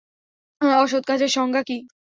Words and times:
অসৎ 0.79 1.03
কাজের 1.05 1.31
সংজ্ঞা 1.31 1.61
কী? 1.63 1.77